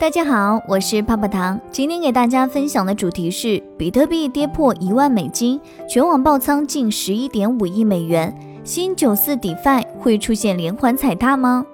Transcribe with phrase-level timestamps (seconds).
[0.00, 1.60] 大家好，我是泡泡糖。
[1.70, 8.34] 今天给大家分享的主题是：比特币跌破一万美金，全网爆仓近十一点五亿美元。
[8.64, 11.66] 新九四 DeFi 会出现连环踩踏吗？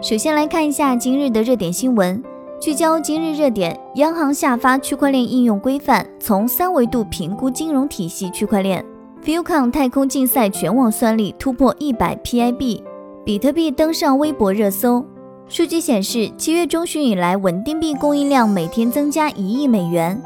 [0.00, 2.24] 首先来看一下今日的热点新闻，
[2.58, 8.82] 聚焦今日热点：央行下发区块链应用规范，从三维度评估金融体系区块链。
[9.22, 12.82] Fucon 太空竞赛全网算力突破一百 PIB，
[13.26, 15.04] 比特币登上微博热搜。
[15.50, 20.20] 数据显示，七月中旬以来，稳定币供应量每天增加一亿美元。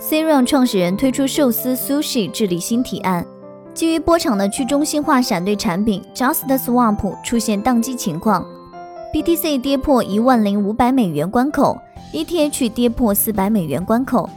[0.00, 3.24] c r o n 创始人推出寿司 Sushi 治理新提案。
[3.72, 8.44] 基于波场的去中心化闪兑产品 Just Swap 出现宕机情况。
[9.12, 11.78] BTC 跌破一万零五百美元关口
[12.12, 14.28] ，ETH 跌破四百美元关口。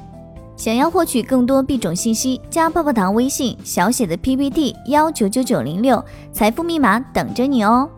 [0.55, 7.89] 想要获取更多币种信息，加泡泡糖微信小写的 PPT 幺九九九零六，财富密码等着你哦。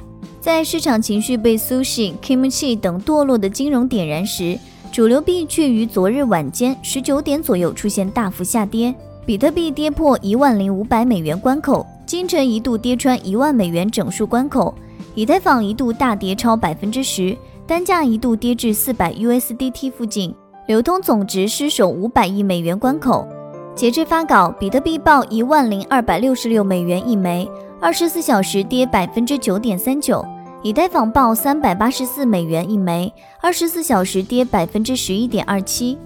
[0.42, 4.58] 在市场情绪被 Sushi、Kimchi 等堕落的金融点燃时，
[4.90, 8.96] 主流币却于昨日晚间十九点左右出现大幅下跌。
[9.26, 14.74] 比特币跌破一万零五百美元关口，今晨一度跌穿一万美元整数关口。
[15.14, 20.34] 以太坊一度大跌超百分之十，单价一度跌至四百 USDT 附近，
[20.68, 23.28] 流通总值失守五百亿美元关口。
[23.76, 27.48] 截至发稿，比特币报一万零二百六十六美元一枚。
[27.82, 30.26] 二十四小时跌百分之九点三九，
[30.62, 35.98] 以太坊报三百八十四美元一枚，二十四小时跌百分之十一点二七。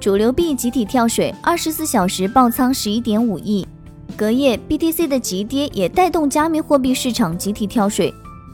[0.00, 3.68] 主流币集体跳水，二十四小时爆仓十一点五亿。
[4.16, 8.12] 隔夜 BTC 的急跌也带动加密货币市场集体跳水。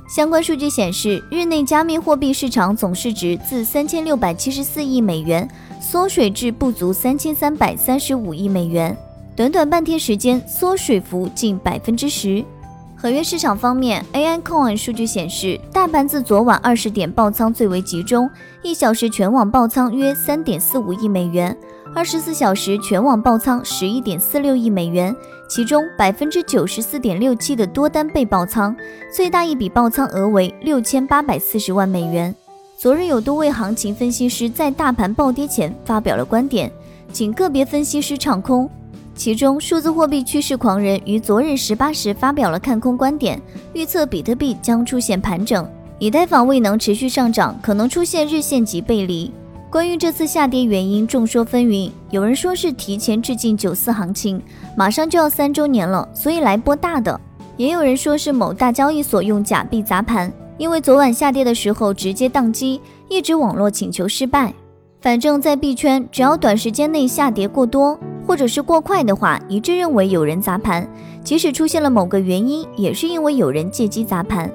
[0.08, 5.48] 相关数据显示，日内加密货币市场总市值自三千六百七十四亿美元
[5.80, 8.96] 缩水至不足三千三百三十五亿美元。
[9.36, 12.44] 短短半天时间，缩水幅近百分之十。
[12.94, 18.28] 合约市场方面，AI Coin 数据显示，大盘自昨晚二十点爆仓最为集中，
[18.62, 21.56] 一小时全网爆仓约三点四五亿美元，
[21.94, 25.16] 二十四小时全网爆仓十一点四六亿美元，
[25.48, 28.76] 其中百分之九十四点六七的多单被爆仓，
[29.14, 32.34] 最大一笔爆仓额为六千八百四十万美元。
[32.76, 36.70] 昨日有多位行情分析师在大盘暴跌前发表了观点，
[37.10, 38.68] 仅个别分析师唱空。
[39.20, 43.38] 其中，数字货币趋势狂人于昨日十八时发表了看空观点，
[43.74, 49.30] 预测比特币将出现盘整，以太坊未能持续上涨，可能出现日线级背离。
[49.68, 51.90] 关于这次下跌原因，众说纷纭。
[52.08, 54.42] 有人说是提前致敬九四行情，
[54.74, 57.14] 马上就要三周年了，所以来波大的；
[57.58, 62.80] 也有人说是某大交易所用假币砸盘，因为昨晚下跌的时候直接宕机，
[63.10, 64.54] 一直网络请求失败。
[65.02, 67.98] 反正，在币圈，只要短时间内下跌过多。
[68.30, 70.88] 或者是过快的话，一致认为有人砸盘。
[71.24, 74.48] 即使出现了某个原因，也是因为有人借机砸盘。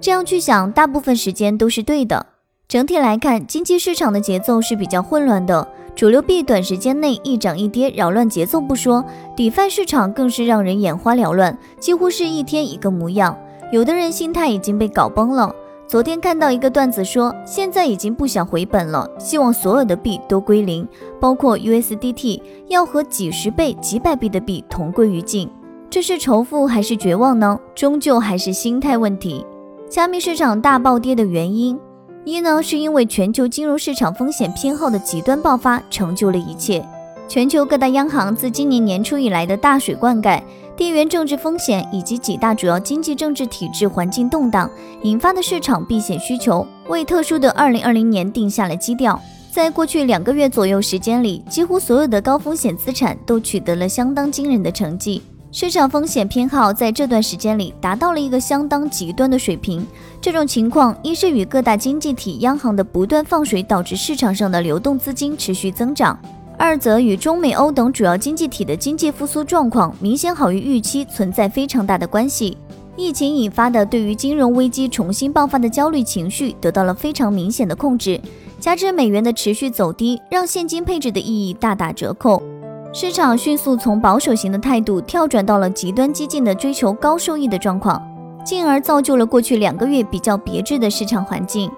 [0.00, 2.26] 这样去想，大部分时间都是对的。
[2.66, 5.68] 整体来看，经济市场的节奏是比较混乱的。
[5.94, 9.04] 主流币短时间内一涨一跌，扰乱节奏不说，
[9.36, 13.38] 底饭市场更是让人眼花缭乱，几乎是一天一个模样。
[13.70, 15.54] 有的人心态已经被搞崩了。
[15.86, 20.88] 昨天看到一个段子说，现在已经不想回本了，希望所有的币都归零，
[21.20, 25.48] 包括 USDT，要和几十倍、几百倍的币同归于尽。
[25.90, 27.58] 这是仇富还是绝望呢？
[27.74, 29.44] 终究还是心态问题。
[29.88, 31.78] 加密市场大暴跌的原因，
[32.24, 36.84] 一呢是因为全球金融市场风险偏好的极端爆发成就了一切。
[37.28, 40.42] 全球各大央行自今年年初以来的大水灌溉、
[40.76, 44.68] 地缘政治风险以及几大主要经济政治体制环境动荡
[45.02, 49.20] 引发的市场避险需求，为特殊的2020年定下了基调。
[49.52, 59.86] 在过去两个月左右时间里，几乎所有的高风险资产都取得了相当惊人的成绩，市场风险偏好在这段时间里达到了一个相当极端的水平。
[60.20, 66.18] 这种情况一是与各大经济体央行的不断放水导致市场上的流动资金持续增长。
[66.56, 72.56] 二则与中美欧等主要经济体的经济复苏状况明显好于预期存在非常大的关系。
[72.96, 78.20] 疫情引发的对于金融危机重新爆发的焦虑情绪得到了非常明显的控制，
[78.60, 82.40] 加之美元的持续走低，让现金配置的意义大打折扣。
[82.92, 88.00] 市场迅速从保守型的态度跳转到了极端激进的追求高收益的状况，
[88.44, 91.68] 进而造就了过去两个月比较别致的市场环境。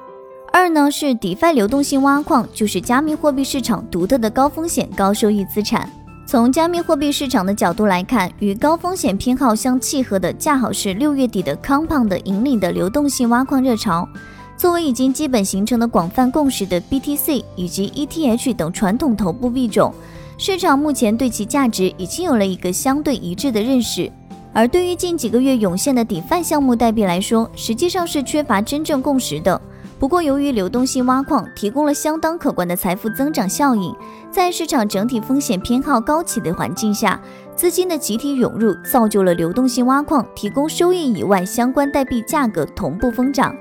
[0.59, 5.87] 二呢是 DeFi 流动性挖矿，就是加密货币市场独特的高风险高收益资产。
[6.25, 14.09] 从加密货币市场的角度来看，与高风险偏好相契合的，恰好是六月底的 Compound 引领的流动性挖矿热潮。
[14.57, 19.93] 作为已经基本形成的广泛共识的 BTC 以及 ETH 等传统头部币种，
[20.39, 24.11] 市场目前对其价值已经有了一个相对一致的认识。
[24.55, 29.61] 而对于近几个月涌现的 DeFi 项目代币来说，实际上是缺乏真正共识的。
[29.99, 33.95] 不过，由于流动性挖矿提供了相当可观的财富增长效应，
[34.31, 37.19] 在市场整体风险偏好高企的环境下，
[37.55, 43.57] 资金的集体涌入造就了流动性挖矿提供收益以外，相关代币价格同步疯涨。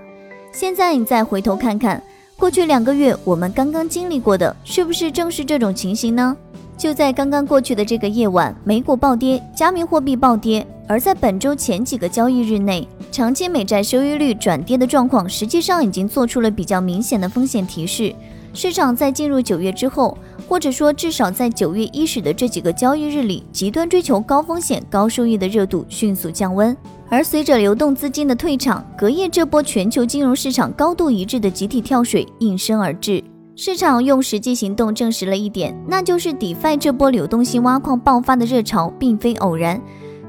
[0.52, 2.04] 现在你再回头看看，
[2.36, 6.36] 过去两个月我们刚刚经历过的，是不是正是这种情形呢？
[6.78, 10.68] 就在刚刚过去的这个夜晚，美股暴跌，加密货币暴跌。
[10.88, 18.14] 而在本周前几个交易日内，长期美债收益率转跌的状况，实际上已经做出了比较明显的风险提示。
[18.54, 20.18] 市场在进入九月之后，
[20.48, 26.76] 或者说至少在九月伊始的这几个交易日里，极端追求高风险高收益的热度迅速降温。
[27.10, 33.24] 而随着流动资金的退场，隔夜这波全球金融市场高度一致的集体跳水应声而至。
[33.58, 39.82] 市场用实际行动证实了一点，那就是 DeFi 这波流动性挖矿爆发的热潮并非偶然。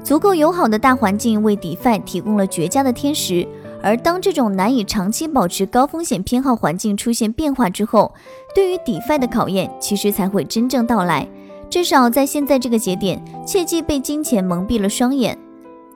[0.07, 3.45] 足够友好的大环境为 DeFi 提供了绝佳的天时，
[3.83, 8.13] 而当这种难以长期保持高风险偏好环境出现变化之后，
[8.55, 11.27] 对于 DeFi 的考验其实才会真正到来。
[11.69, 15.37] 至少在现在这个节点，切忌被金钱蒙蔽了双眼。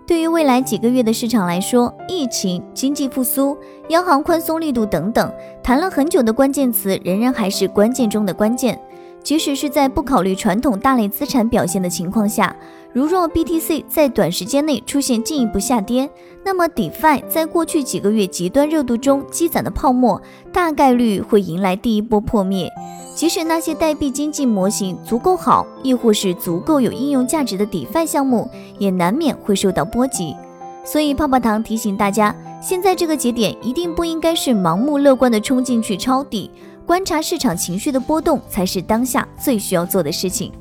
[0.06, 3.58] 对于未来几个月的市场来说，疫情、经济复苏、
[3.88, 5.32] 央行宽松力度等等，
[5.64, 8.78] 谈了很久的关键词，仍然还是关键中的关键。
[9.24, 12.56] 即使是在不考虑传统大类资产表现的情况下，
[12.92, 16.10] 如若 BTC 在短时间内出现进一步下跌，
[16.44, 20.22] 那么 DeFi 在过去几个月极端热度中积攒的泡沫，
[20.52, 22.70] 大概率会迎来第一波破灭。
[23.14, 30.36] 即使那些代币经济模型足够好，亦或是足够有应用价值的 DeFi 项目，也难免会受到波及。
[30.84, 36.50] 所以泡泡糖提醒大家，现在这个节点一定不应该是盲目乐观的冲进去抄底，
[36.86, 40.52] 观察市场情绪的波动才是当下最需要做的事情。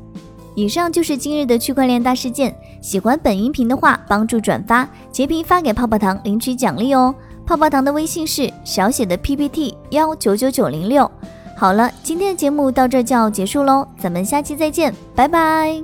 [0.55, 2.55] 以上就是今日的区块链大事件。
[2.83, 7.15] 喜欢本音频的话，帮助转发截屏发给泡泡糖领取奖励哦。
[7.47, 11.11] 泡泡糖的微信是小写的 PPT 幺九九九零六。
[11.57, 15.83] 好了，今天的节目到这就要结束喽，咱们下期再见，拜拜。